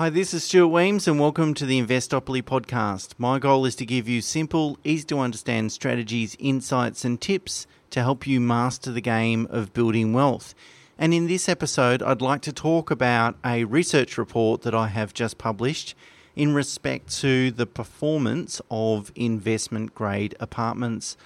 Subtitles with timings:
[0.00, 3.12] Hi, this is Stuart Wemyss, and welcome to the Investopoly podcast.
[3.18, 8.00] My goal is to give you simple, easy to understand strategies, insights, and tips to
[8.00, 10.54] help you master the game of building wealth.
[10.96, 15.12] And in this episode, I'd like to talk about a research report that I have
[15.12, 15.94] just published
[16.34, 21.18] in respect to the performance of investment grade apartments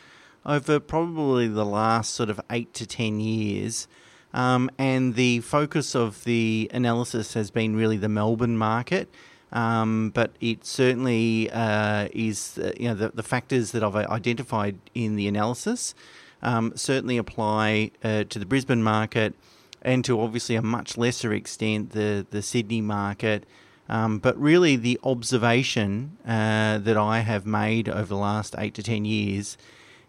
[0.44, 3.86] over probably the last sort of eight to 10 years.
[4.34, 9.08] Um, and the focus of the analysis has been really the Melbourne market.
[9.52, 14.76] Um, but it certainly uh, is, uh, you know, the, the, factors that I've identified
[14.94, 15.94] in the analysis
[16.42, 19.34] um, certainly apply uh, to the Brisbane market
[19.80, 23.44] and to obviously a much lesser extent the, the Sydney market.
[23.88, 28.82] Um, but really, the observation uh, that I have made over the last eight to
[28.82, 29.56] ten years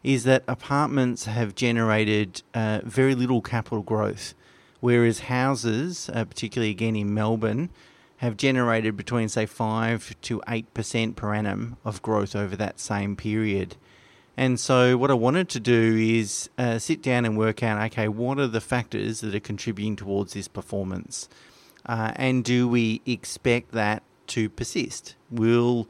[0.05, 4.35] is that apartments have generated uh, very little capital growth,
[4.79, 7.71] whereas houses, uh, particularly again in Melbourne,
[8.17, 13.15] have generated between say five to eight percent per annum of growth over that same
[13.15, 13.77] period.
[14.37, 18.07] And so, what I wanted to do is uh, sit down and work out okay,
[18.07, 21.27] what are the factors that are contributing towards this performance?
[21.84, 25.15] Uh, and do we expect that to persist?
[25.31, 25.87] Will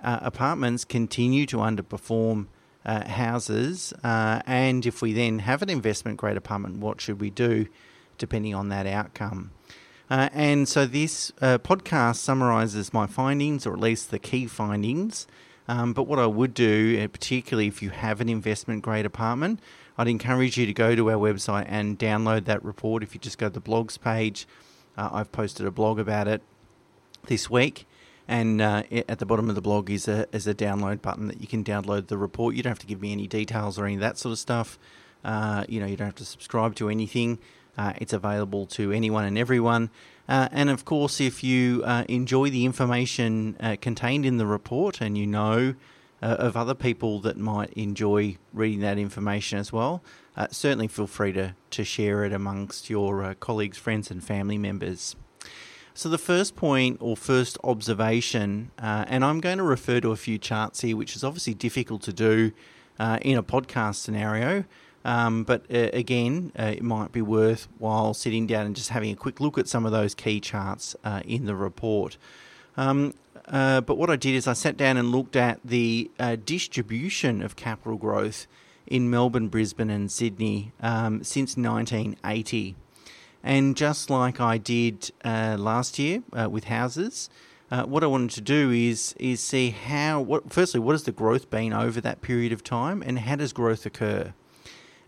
[0.00, 2.46] uh, apartments continue to underperform
[2.86, 3.92] uh, houses?
[4.02, 7.66] Uh, and if we then have an investment grade apartment, what should we do
[8.16, 9.50] depending on that outcome?
[10.08, 15.26] Uh, and so this uh, podcast summarizes my findings, or at least the key findings.
[15.68, 19.58] Um, but what I would do, uh, particularly if you have an investment grade apartment,
[19.98, 23.02] I'd encourage you to go to our website and download that report.
[23.02, 24.46] If you just go to the blogs page,
[24.96, 26.40] uh, I've posted a blog about it
[27.26, 27.86] this week.
[28.28, 31.40] And uh, at the bottom of the blog is a is a download button that
[31.40, 32.56] you can download the report.
[32.56, 34.78] You don't have to give me any details or any of that sort of stuff.
[35.24, 37.38] Uh, you know, you don't have to subscribe to anything.
[37.78, 39.90] Uh, it's available to anyone and everyone.
[40.28, 45.00] Uh, and of course, if you uh, enjoy the information uh, contained in the report
[45.00, 45.74] and you know
[46.22, 50.02] of other people that might enjoy reading that information as well,
[50.50, 55.14] certainly feel free to, to share it amongst your colleagues, friends, and family members.
[55.96, 60.16] So, the first point or first observation, uh, and I'm going to refer to a
[60.16, 62.52] few charts here, which is obviously difficult to do
[62.98, 64.66] uh, in a podcast scenario.
[65.06, 69.16] Um, but uh, again, uh, it might be worthwhile sitting down and just having a
[69.16, 72.18] quick look at some of those key charts uh, in the report.
[72.76, 73.14] Um,
[73.48, 76.10] uh, but what I did is I sat down and looked at the
[76.44, 78.46] distribution of capital growth
[78.86, 82.76] in Melbourne, Brisbane, and Sydney um, since 1980.
[83.46, 87.30] And just like I did uh, last year uh, with houses,
[87.70, 91.12] uh, what I wanted to do is is see how what firstly what has the
[91.12, 94.34] growth been over that period of time, and how does growth occur?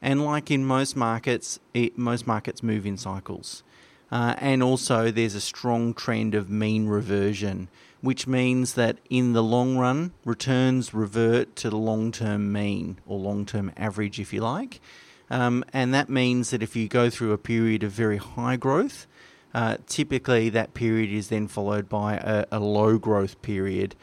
[0.00, 3.64] And like in most markets, it, most markets move in cycles,
[4.12, 7.66] uh, and also there's a strong trend of mean reversion,
[8.02, 13.18] which means that in the long run, returns revert to the long term mean or
[13.18, 14.80] long term average, if you like.
[15.30, 19.06] Um, and that means that if you go through a period of very high growth,
[19.54, 23.94] uh, typically that period is then followed by a, a, low growth period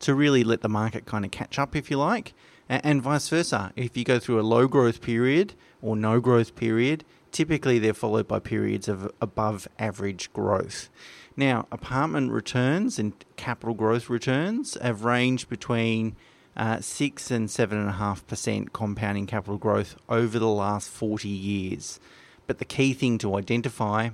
[0.00, 2.34] to really let the market kind of catch up, if you like,
[2.68, 3.72] and, and vice versa.
[3.76, 8.26] If you go through a low growth period or no growth period, typically they're followed
[8.26, 10.88] by periods of above average growth.
[11.36, 16.16] Now, apartment returns and capital growth returns have ranged between
[16.56, 21.28] uh, six and seven and a half percent compounding capital growth over the last 40
[21.28, 22.00] years.
[22.46, 24.10] But the key thing to identify,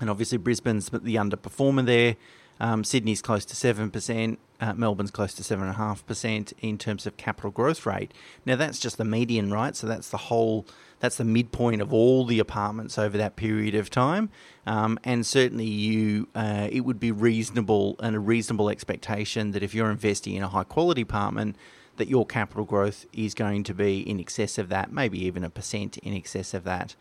[0.00, 2.16] and obviously Brisbane's the underperformer there,
[2.60, 7.86] um, Sydney's close to 7%, uh, Melbourne's close to 7.5% in terms of capital growth
[7.86, 8.12] rate.
[8.44, 9.76] Now, that's just the median, right?
[9.76, 10.66] So that's the whole,
[11.00, 14.30] that's the midpoint of all the apartments over that period of time.
[14.66, 19.74] Um, and certainly, you, uh, it would be reasonable and a reasonable expectation that if
[19.74, 21.56] you're investing in a high quality apartment,
[21.96, 25.50] that your capital growth is going to be in excess of that, maybe even a
[25.50, 26.94] percent in excess of that.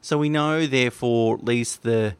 [0.00, 2.16] So we know, therefore, at least the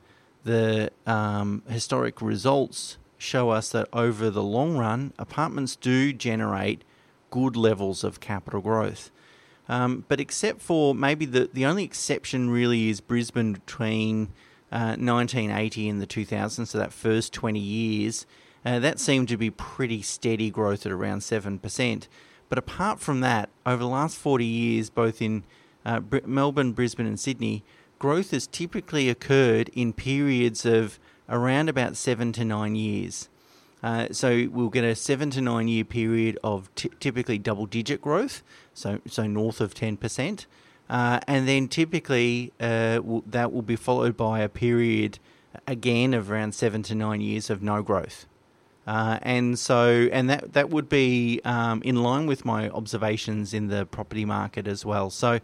[0.47, 6.83] the um, historic results show us that over the long run, apartments do generate
[7.31, 9.11] good levels of capital growth.
[9.69, 14.29] Um, but except for maybe the, the only exception really is Brisbane between
[14.71, 18.27] uh, 1980 and the 2000s, so that first 20 years,
[18.65, 22.09] uh, that seemed to be pretty steady growth at around 7%.
[22.49, 25.45] But apart from that, over the last 40 years, both in
[25.85, 27.65] uh, Melbourne, Brisbane, and Sydney,
[27.99, 33.29] growth has typically occurred in periods of around about seven to nine years.
[33.83, 38.01] Uh, so we'll get a seven to nine year period of t- typically double digit
[38.01, 38.43] growth,
[38.75, 40.47] so so north of ten percent,
[40.89, 45.19] uh, and then typically uh, w- that will be followed by a period
[45.67, 48.27] again of around seven to nine years of no growth.
[48.87, 53.67] Uh, and so, and that that would be um, in line with my observations in
[53.67, 55.11] the property market as well.
[55.11, 55.41] So,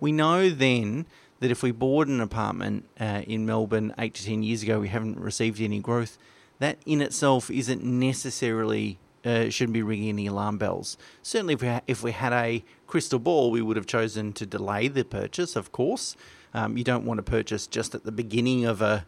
[0.00, 1.06] we know then
[1.40, 4.88] that if we bought an apartment uh, in Melbourne eight to ten years ago, we
[4.88, 6.18] haven't received any growth.
[6.58, 10.96] That in itself isn't necessarily uh, shouldn't be ringing any alarm bells.
[11.22, 14.46] Certainly, if we ha- if we had a crystal ball, we would have chosen to
[14.46, 15.56] delay the purchase.
[15.56, 16.16] Of course,
[16.54, 19.04] um, you don't want to purchase just at the beginning of a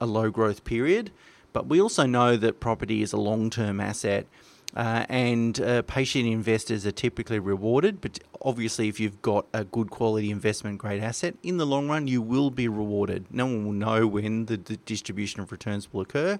[0.00, 1.10] a low growth period.
[1.52, 4.26] But we also know that property is a long term asset.
[4.74, 8.00] Uh, and uh, patient investors are typically rewarded.
[8.00, 12.06] But obviously, if you've got a good quality investment grade asset, in the long run,
[12.06, 13.26] you will be rewarded.
[13.30, 16.38] No one will know when the, the distribution of returns will occur,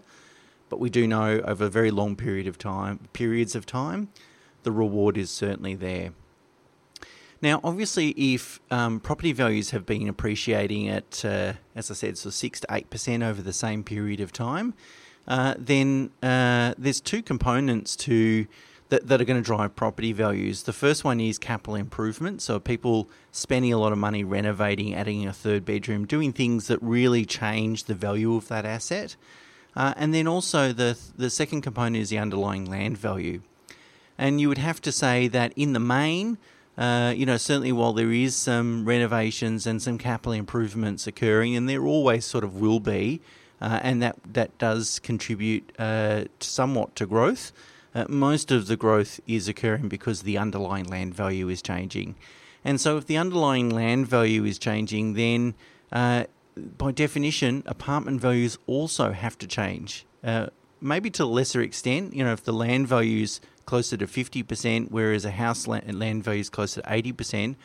[0.71, 4.09] but we do know over a very long period of time, periods of time,
[4.63, 6.13] the reward is certainly there.
[7.43, 12.31] Now, obviously, if um, property values have been appreciating at, uh, as I said, so
[12.31, 14.75] six to eight percent over the same period of time,
[15.29, 18.47] uh, then uh, there's two components to
[18.89, 20.65] that, that are going to drive property values.
[20.65, 25.27] The first one is capital improvement, so people spending a lot of money renovating, adding
[25.27, 29.17] a third bedroom, doing things that really change the value of that asset.
[29.75, 33.41] Uh, and then also the the second component is the underlying land value,
[34.19, 36.37] and you would have to say that in the main.
[36.77, 41.69] Uh, you know, certainly while there is some renovations and some capital improvements occurring, and
[41.69, 43.21] there always sort of will be,
[43.63, 47.53] uh, and that that does contribute uh, somewhat to growth.
[47.95, 52.15] Uh, most of the growth is occurring because the underlying land value is changing,
[52.65, 55.55] and so if the underlying land value is changing, then
[55.93, 56.25] uh,
[56.77, 60.05] by definition, apartment values also have to change.
[60.25, 60.47] Uh,
[60.81, 64.43] maybe to a lesser extent, you know, if the land value is closer to fifty
[64.43, 67.57] percent, whereas a house land value is closer to eighty percent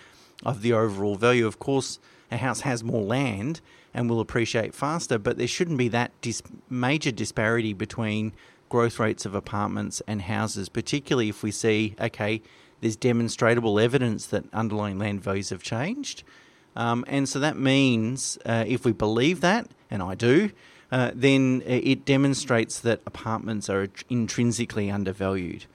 [0.45, 1.99] of the overall value, of course
[2.31, 3.61] a house has more land
[3.93, 8.33] and will appreciate faster, but there shouldn't be that dis- major disparity between
[8.69, 12.41] growth rates of apartments and houses, particularly if we see, okay,
[12.81, 16.23] there's demonstrable evidence that underlying land values have changed.
[16.75, 20.51] Um, and so that means, uh, if we believe that, and I do,
[20.91, 25.65] uh, then it demonstrates that apartments are intrinsically undervalued.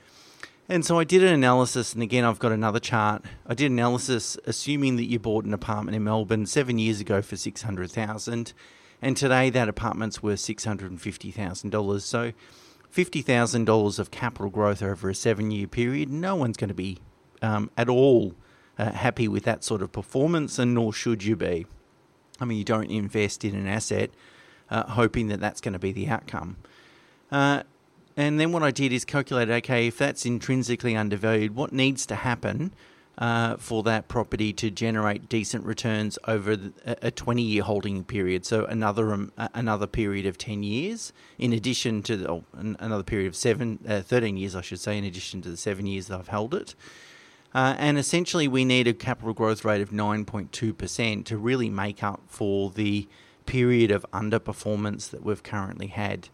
[0.68, 3.24] And so I did an analysis, and again, I've got another chart.
[3.46, 7.36] I did analysis assuming that you bought an apartment in Melbourne seven years ago for
[7.36, 8.52] six hundred thousand,
[9.02, 12.04] and today that apartment's worth six hundred and fifty thousand dollars.
[12.04, 12.32] So,
[12.88, 16.10] fifty thousand dollars of capital growth over a seven-year period.
[16.10, 16.98] No one's going to be
[17.42, 18.34] um, at all
[18.78, 21.66] uh, happy with that sort of performance, and nor should you be.
[22.40, 24.10] I mean, you don't invest in an asset
[24.70, 26.56] uh, hoping that that's going to be the outcome.
[27.30, 27.64] Uh,
[28.16, 32.14] and then what I did is calculate okay, if that's intrinsically undervalued, what needs to
[32.14, 32.72] happen
[33.18, 38.44] uh, for that property to generate decent returns over a 20 year holding period?
[38.44, 43.28] So another um, another period of 10 years, in addition to the, oh, another period
[43.28, 46.18] of seven, uh, 13 years, I should say, in addition to the seven years that
[46.18, 46.74] I've held it.
[47.54, 52.22] Uh, and essentially, we need a capital growth rate of 9.2% to really make up
[52.26, 53.06] for the
[53.44, 56.28] period of underperformance that we've currently had.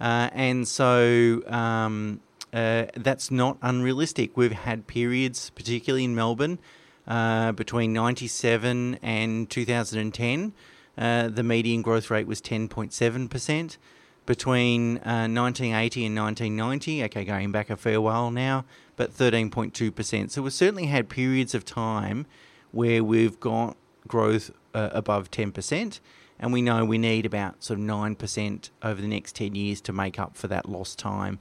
[0.00, 2.20] Uh, and so um,
[2.52, 4.36] uh, that's not unrealistic.
[4.36, 6.58] We've had periods, particularly in Melbourne,
[7.06, 10.52] uh, between 97 and 2010.
[10.98, 13.76] Uh, the median growth rate was 10.7%.
[14.24, 18.64] Between 1980 uh, and 1990, okay, going back a fair while now,
[18.96, 20.30] but 13.2%.
[20.32, 22.26] So we've certainly had periods of time
[22.72, 23.76] where we've got
[24.08, 26.00] growth uh, above 10%
[26.38, 29.92] and we know we need about sort of 9% over the next 10 years to
[29.92, 31.38] make up for that lost time.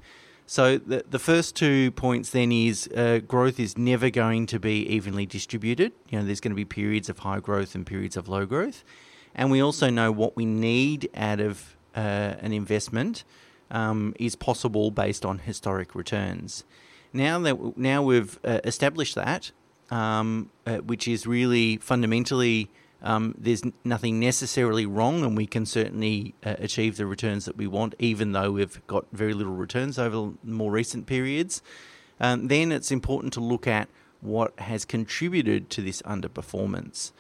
[0.48, 4.86] So the, the first two points then is uh, growth is never going to be
[4.88, 5.92] evenly distributed.
[6.10, 8.84] You know, there's going to be periods of high growth and periods of low growth.
[9.34, 13.24] And we also know what we need out of uh, an investment
[13.72, 16.64] um, is possible based on historic returns.
[17.12, 19.52] Now that now we've uh, established that,
[19.90, 22.70] um, uh, which is really fundamentally
[23.06, 27.68] um, there's nothing necessarily wrong, and we can certainly uh, achieve the returns that we
[27.68, 31.62] want, even though we've got very little returns over more recent periods.
[32.20, 33.90] Um, then it's important to look at
[34.22, 37.12] what has contributed to this underperformance.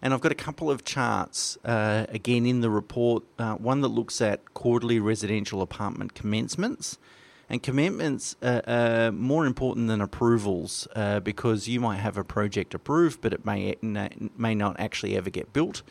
[0.00, 3.24] And I've got a couple of charts uh, again in the report.
[3.36, 6.98] Uh, one that looks at quarterly residential apartment commencements
[7.52, 12.72] and commitments are, are more important than approvals uh, because you might have a project
[12.72, 15.82] approved, but it may may not actually ever get built.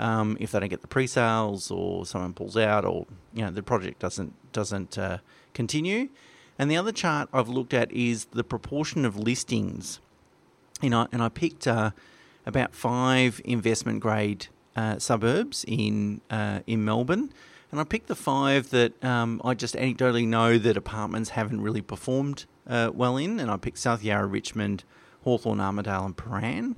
[0.00, 3.62] Um, if they don't get the pre-sales or someone pulls out or you know the
[3.62, 5.18] project doesn't doesn't uh,
[5.54, 6.08] continue.
[6.58, 10.00] And the other chart I've looked at is the proportion of listings.
[10.82, 11.92] You know, and I picked uh,
[12.44, 17.32] about five investment grade uh, suburbs in uh, in Melbourne,
[17.76, 21.82] and I picked the five that um, I just anecdotally know that apartments haven't really
[21.82, 23.38] performed uh, well in.
[23.38, 24.82] And I picked South Yarra, Richmond,
[25.24, 26.76] Hawthorn, Armadale, and Prahran.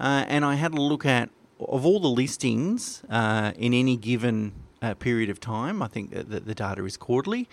[0.00, 1.28] Uh, and I had a look at,
[1.60, 6.46] of all the listings uh, in any given uh, period of time, I think that
[6.46, 7.46] the, data is quarterly,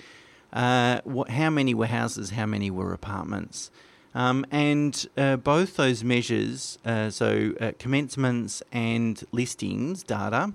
[0.53, 3.69] uh, what, how many were houses, how many were apartments.
[4.15, 6.79] Um, and uh, both those measures,
[7.09, 10.53] so commencements and listings data,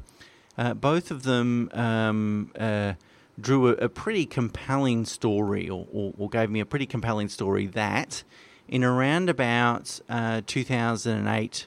[0.58, 2.94] uh, both of them um, uh,
[3.40, 7.66] drew a, a, pretty compelling story, or, or, or, gave me a pretty compelling story
[7.66, 8.22] that
[8.68, 10.00] in around about
[10.46, 11.66] 2008,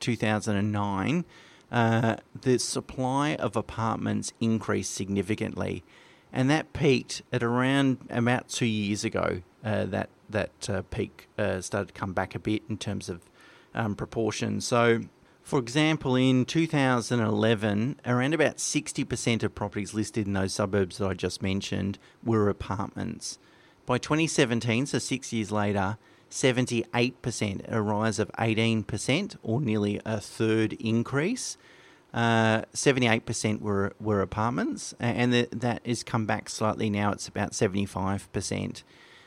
[0.00, 1.24] 2009,
[1.70, 5.82] the supply of apartments increased significantly
[6.36, 9.42] and that peaked at around about two years ago.
[9.64, 13.22] Uh, that that uh, peak uh, started to come back a bit in terms of
[13.74, 14.60] um, proportion.
[14.60, 15.00] So,
[15.46, 21.14] for example, in 2011, around about 60% of properties listed in those suburbs that I
[21.14, 23.38] just mentioned were apartments.
[23.86, 25.98] By 2017, so six years later,
[26.32, 31.56] 78%, a rise of 18%, or nearly a third increase.
[32.12, 37.12] Uh, 78% were, were apartments, and the, that has come back slightly now.
[37.12, 38.82] It's about 75%.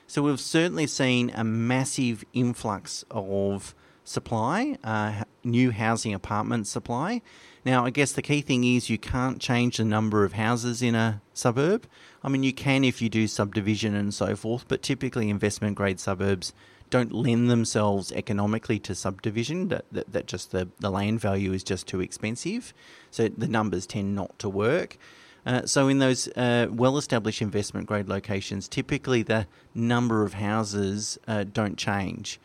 [0.06, 3.74] So we've certainly seen a massive influx of
[4.10, 7.22] supply, uh, new housing apartment supply.
[7.64, 10.96] Now, I guess the key thing is you can't change the number of houses in
[10.96, 11.86] a suburb.
[12.24, 16.00] I mean, you can if you do subdivision and so forth, but typically investment grade
[16.00, 16.54] suburbs
[16.90, 19.68] don't lend themselves economically to subdivision.
[19.68, 22.74] That, that, that just the, the land value is just too expensive.
[23.12, 24.98] So the numbers tend not to work.
[25.46, 31.44] Uh, so in those uh, well-established investment grade locations, typically the number of houses uh,
[31.44, 32.40] don't change.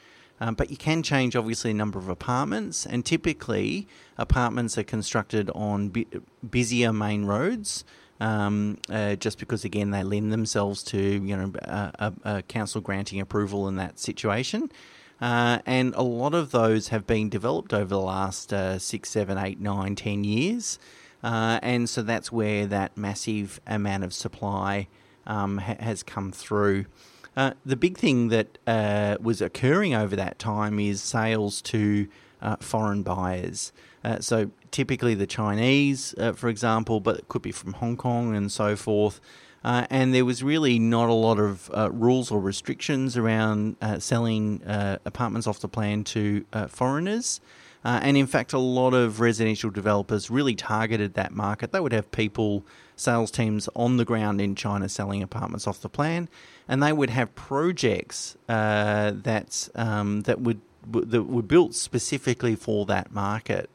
[0.45, 5.49] Um, but you can change, obviously, a number of apartments, and typically apartments are constructed
[5.55, 6.21] on bu-
[6.51, 7.83] busier main roads
[8.21, 12.83] um, uh, just because again they lend themselves to you know a, a, a council
[12.83, 14.71] granting approval in that situation.
[15.19, 19.39] Uh, and a lot of those have been developed over the last uh, six, seven,
[19.39, 20.79] eight, nine, ten years.
[21.23, 24.87] Uh, and so that's where that massive amount of supply
[25.27, 26.85] um, ha- has come through.
[27.37, 32.07] Uh, the big thing that uh, was occurring over that time is sales to
[32.41, 33.73] uh, foreign buyers.
[34.05, 38.37] Uh, so typically the Chinese, uh, for example, but it could be from Hong Kong
[38.37, 39.21] and so forth.
[39.65, 44.61] Uh, and there was really not a lot of rules or restrictions around selling
[45.07, 47.41] apartments off the plan to foreigners.
[47.85, 51.73] And in fact, a lot of residential developers really targeted that market.
[51.73, 52.65] They would have people,
[52.97, 56.29] sales teams on the ground in China selling apartments off the plan,
[56.67, 60.61] and they would have projects that um, that would
[60.91, 63.69] that were built specifically for that market.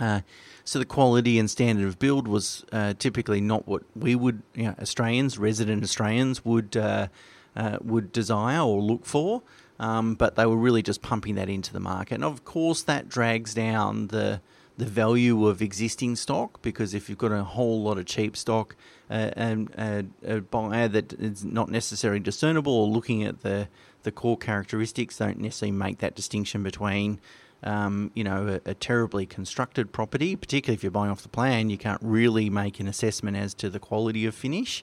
[0.00, 0.20] Uh,
[0.64, 4.64] so the quality and standard of build was uh, typically not what we would, you
[4.64, 7.08] know, Australians, resident Australians would uh,
[7.56, 9.42] uh, would desire or look for.
[9.78, 13.08] Um, but they were really just pumping that into the market, and of course that
[13.08, 14.40] drags down the
[14.78, 18.74] the value of existing stock because if you've got a whole lot of cheap stock
[19.10, 23.68] uh, and uh, a buyer that is not necessarily discernible or looking at the
[24.02, 27.20] the core characteristics don't necessarily make that distinction between
[27.64, 31.70] um, you know, a, a, terribly constructed property, particularly if you're buying off the plan,
[31.70, 34.82] you can't really make an assessment as to the quality of finish.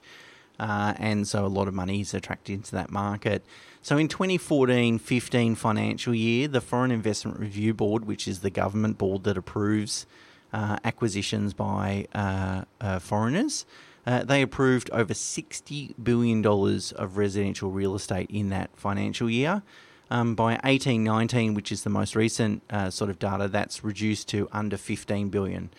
[0.60, 3.42] Uh, and so a lot of money is attracted into that market.
[3.80, 9.24] So in 2014-15 financial year, the Foreign Investment Review Board, which is the government board
[9.24, 10.06] that approves
[10.52, 13.64] uh, acquisitions by uh, uh foreigners,
[14.06, 19.62] uh, they approved over $60 billion of residential real estate in that financial year.
[20.10, 24.48] Um, by 1819, which is the most recent uh, sort of data, that's reduced to
[24.52, 25.70] under 15 billion.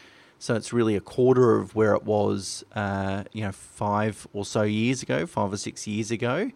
[0.41, 4.63] So it's really a quarter of where it was, uh, you know, five or so
[4.63, 6.49] years ago, five or six years ago.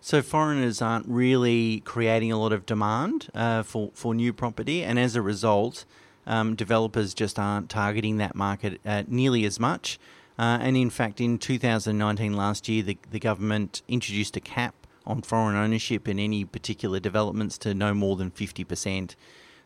[0.00, 5.00] So foreigners aren't really creating a lot of demand uh, for for new property, and
[5.00, 5.84] as a result,
[6.28, 9.98] um, developers just aren't targeting that market uh, nearly as much.
[10.38, 15.22] Uh, and in fact, in 2019, last year, the, the government introduced a cap on
[15.22, 19.16] foreign ownership in any particular developments to no more than 50%.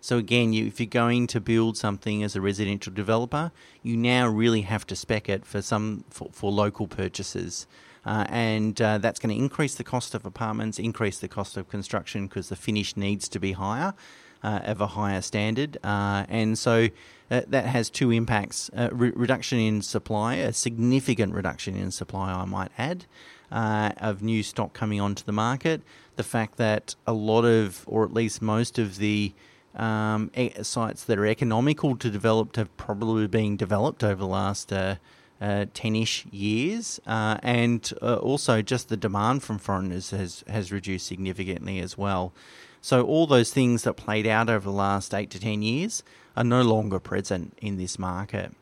[0.02, 3.52] So again, you, if you're going to build something as a residential developer,
[3.84, 7.68] you now really have to spec it for some for, for local purchases.
[8.04, 11.68] Uh, and uh, that's going to increase the cost of apartments, increase the cost of
[11.68, 13.94] construction because the finish needs to be higher,
[14.42, 15.78] uh, of a higher standard.
[15.84, 16.88] Uh, and so
[17.30, 22.32] uh, that has two impacts uh, re- reduction in supply, a significant reduction in supply,
[22.32, 23.06] I might add,
[23.52, 25.80] of new stock coming onto the market.
[26.16, 29.32] The fact that a lot of, or at least most of the
[29.74, 34.72] um, e- sites that are economical to develop have probably been developed over the last
[34.72, 34.96] uh,
[35.40, 41.06] uh, 10-ish years, uh, and uh, also just the demand from foreigners has has reduced
[41.06, 42.32] significantly as well.
[42.80, 46.02] So all those things that played out over the last eight to ten years
[46.36, 48.54] are no longer present in this market.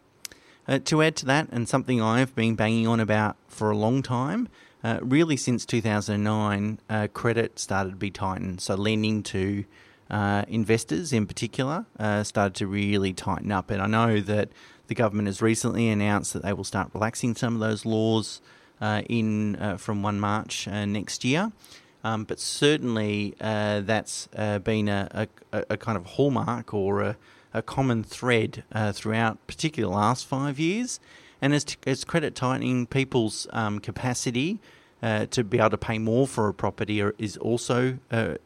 [0.67, 4.02] Uh, to add to that, and something I've been banging on about for a long
[4.02, 4.49] time,
[4.85, 8.61] uh, really since 2009, uh, credit started to be tightened.
[8.61, 9.64] So lending to
[10.11, 11.87] investors in particular
[12.23, 14.50] started to really tighten up, and I know that
[14.90, 18.40] the government has recently announced that they will start relaxing some of those laws
[18.81, 21.52] uh, in uh, from 1 March uh, next year.
[22.02, 27.17] Um, but certainly uh, that's uh, been a, a, a, kind of hallmark or a,
[27.55, 30.99] a common thread uh, throughout, particularly the last five years.
[31.40, 34.59] And as, t- as credit tightening, people's um, capacity
[35.02, 37.99] to be able to pay more for a property is also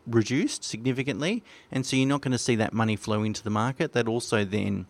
[0.07, 1.43] reduced significantly.
[1.71, 3.93] And so you're not going to see that money flow into the market.
[3.93, 4.87] That also then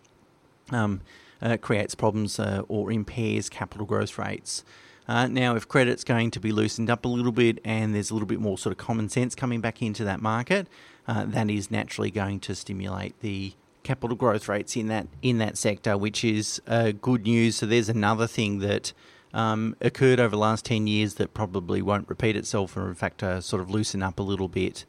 [0.71, 1.01] um,
[1.41, 4.63] uh, creates problems uh, or impairs capital growth rates.
[5.07, 8.13] Uh, now, if credit's going to be loosened up a little bit and there's a
[8.13, 10.67] little bit more sort of common sense coming back into that market,
[11.07, 13.53] uh, that is naturally going to stimulate the
[13.83, 17.57] capital growth rates in that in that sector, which is uh, good news.
[17.57, 18.93] So there's another thing that
[19.35, 23.21] um, occurred over the last ten years that probably won't repeat itself, or in fact,
[23.21, 24.85] uh, sort of loosen up a little bit.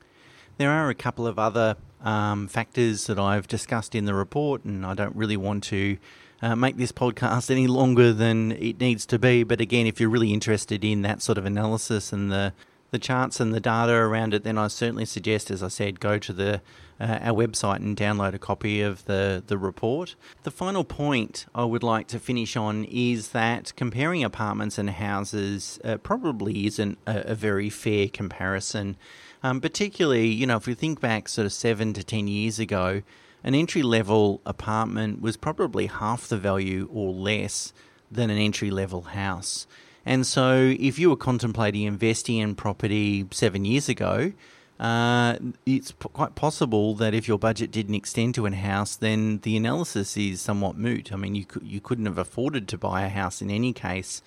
[0.57, 4.87] There are a couple of other um, factors that I've discussed in the report, and
[4.87, 5.99] I don't really want to
[6.41, 9.43] uh, make this podcast any longer than it needs to be.
[9.43, 12.55] But again, if you're really interested in that sort of analysis and the
[12.91, 16.19] the charts and the data around it, then I certainly suggest, as I said, go
[16.19, 16.61] to the
[16.99, 20.15] uh, our website and download a copy of the the report.
[20.45, 25.79] The final point I would like to finish on is that comparing apartments and houses
[25.85, 28.97] uh, probably isn't a, a, very fair comparison.
[29.43, 33.03] Um, particularly, you know, if we think back sort of seven to ten years ago,
[33.45, 37.73] an entry level apartment was probably half the value or less
[38.11, 39.67] than an entry level house.
[40.07, 44.33] And so, if you were contemplating investing in property seven years ago,
[44.79, 45.37] uh,
[45.67, 49.57] it's p- quite possible that if your budget didn't extend to a house, then the
[49.57, 51.13] analysis is somewhat moot.
[51.13, 54.23] I mean, you you couldn't have afforded to buy a house in any case.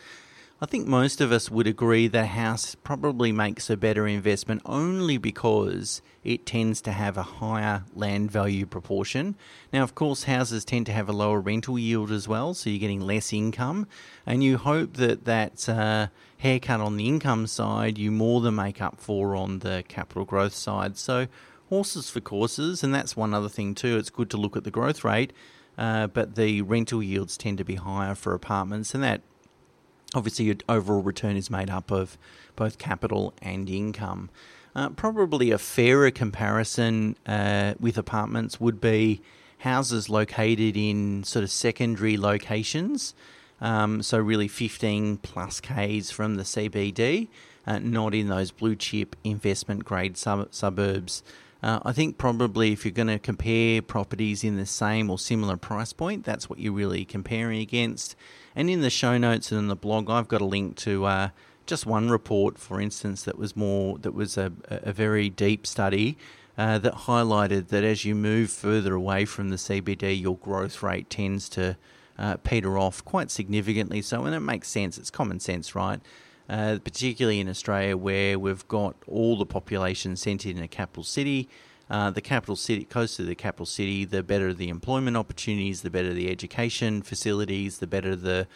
[0.61, 4.61] I think most of us would agree that a house probably makes a better investment
[4.65, 9.37] only because it tends to have a higher land value proportion.
[9.71, 12.77] Now, of course, houses tend to have a lower rental yield as well, so you're
[12.77, 13.87] getting less income,
[14.25, 16.07] and you hope that that uh,
[16.39, 20.53] haircut on the income side you more than make up for on the capital growth
[20.53, 20.97] side.
[20.97, 21.27] So,
[21.69, 23.95] horses for courses, and that's one other thing too.
[23.95, 25.31] It's good to look at the growth rate.
[25.77, 29.21] Uh, but the rental yields tend to be higher for apartments, and that
[30.15, 32.17] Obviously, your overall return is made up of
[32.55, 34.29] both capital and income.
[34.75, 39.21] Uh, probably a fairer comparison uh, with apartments would be
[39.59, 43.13] houses located in sort of secondary locations.
[43.61, 47.27] Um, so, really 15 plus Ks from the CBD,
[47.67, 51.23] uh, not in those blue chip investment grade sub- suburbs.
[51.61, 55.57] Uh, I think probably if you're going to compare properties in the same or similar
[55.57, 58.15] price point, that's what you're really comparing against.
[58.55, 61.29] And in the show notes and in the blog, I've got a link to uh,
[61.65, 66.17] just one report, for instance, that was more that was a, a very deep study
[66.57, 71.09] uh, that highlighted that as you move further away from the CBD, your growth rate
[71.09, 71.77] tends to
[72.17, 74.01] uh, peter off quite significantly.
[74.01, 74.97] So, and it makes sense.
[74.97, 76.01] It's common sense, right?
[76.49, 81.47] Uh, particularly in Australia, where we've got all the population centred in a capital city.
[81.91, 85.91] Uh, the capital city, close to the capital city, the better the employment opportunities, the
[85.91, 88.47] better the education facilities, the better the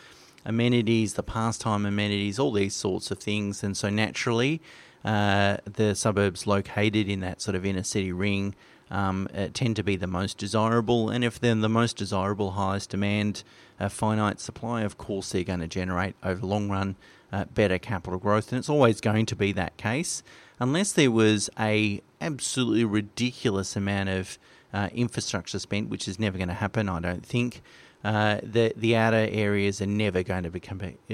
[0.43, 3.63] amenities, the pastime amenities, all these sorts of things.
[3.63, 4.60] And so naturally,
[5.06, 8.56] uh, the suburbs located in that sort of inner city ring
[8.89, 11.12] um, uh, tend to be the most desirable.
[11.12, 13.43] And if they're the most desirable, highest demand,
[13.79, 16.95] a finite supply, of course they're going to generate over the long run
[17.34, 18.52] uh, better capital growth.
[18.52, 20.24] And it's always going to be that case
[20.60, 24.38] unless there was a absolutely ridiculous amount of
[24.74, 27.62] uh, infrastructure spent, which is never going to happen, I don't think.
[28.04, 30.62] Uh, the the outer areas are never going to be,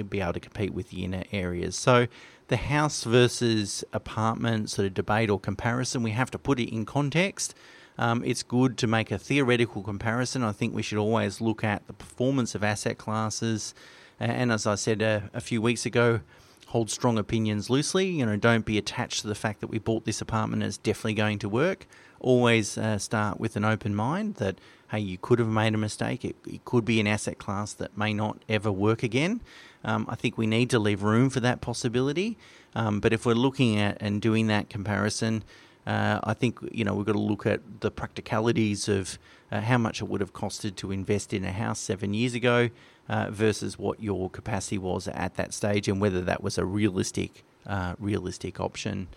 [0.03, 1.75] be able to compete with the inner areas.
[1.75, 2.07] So
[2.47, 6.85] the house versus apartment sort of debate or comparison, we have to put it in
[6.85, 7.53] context.
[7.99, 10.43] Um, it's good to make a theoretical comparison.
[10.43, 13.75] I think we should always look at the performance of asset classes.
[14.19, 16.19] And as I said uh, a few weeks ago,
[16.67, 18.07] hold strong opinions loosely.
[18.07, 20.77] You know, don't be attached to the fact that we bought this apartment and it's
[20.77, 21.87] definitely going to work.
[22.19, 24.59] Always uh, start with an open mind that,
[24.91, 26.25] hey, you could have made a mistake.
[26.25, 29.41] It, it could be an asset class that may not ever work again.
[29.83, 32.37] Um, I think we need to leave room for that possibility.
[32.75, 35.43] Um, but if we're looking at and doing that comparison,
[35.87, 39.17] Uh, I think you know we've got to look at the practicalities of
[39.51, 42.69] uh, how much it would have costed to invest in a house seven years ago
[43.09, 47.43] uh, versus what your capacity was at that stage, and whether that was a realistic
[47.65, 49.07] uh, realistic option.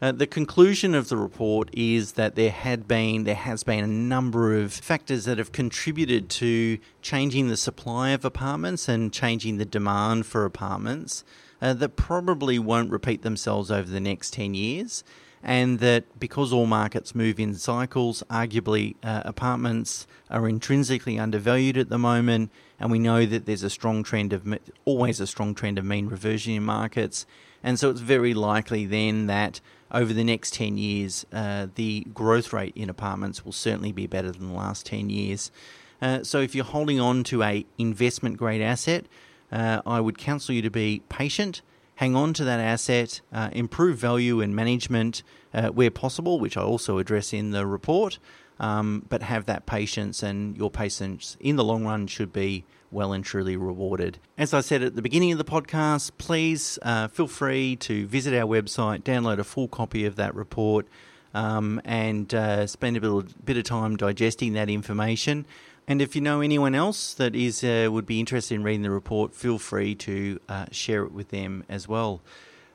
[0.00, 3.86] Uh, the conclusion of the report is that there had been there has been a
[3.86, 9.64] number of factors that have contributed to changing the supply of apartments and changing the
[9.64, 11.22] demand for apartments
[11.60, 15.04] uh, that probably won't repeat themselves over the next 10 years
[15.42, 21.88] and that because all markets move in cycles, arguably uh, apartments are intrinsically undervalued at
[21.88, 22.50] the moment,
[22.82, 26.08] and we know that there's a strong trend of always a strong trend of mean
[26.08, 27.24] reversion in markets,
[27.62, 29.60] and so it's very likely then that
[29.92, 34.32] over the next 10 years, uh, the growth rate in apartments will certainly be better
[34.32, 35.52] than the last 10 years.
[36.00, 39.06] Uh, so if you're holding on to a investment grade asset,
[39.52, 41.62] uh, I would counsel you to be patient,
[41.96, 45.22] hang on to that asset, uh, improve value and management
[45.54, 48.18] uh, where possible, which I also address in the report,
[48.62, 53.12] um, but have that patience, and your patience in the long run should be well
[53.12, 54.18] and truly rewarded.
[54.38, 58.32] As I said at the beginning of the podcast, please uh, feel free to visit
[58.34, 60.86] our website, download a full copy of that report,
[61.34, 65.44] um, and uh, spend a bit, bit of time digesting that information.
[65.88, 68.90] And if you know anyone else that is uh, would be interested in reading the
[68.90, 72.20] report, feel free to uh, share it with them as well.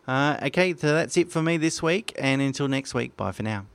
[0.06, 3.44] Uh, okay, so that's it for me this week, and until next week, bye for
[3.44, 3.66] now.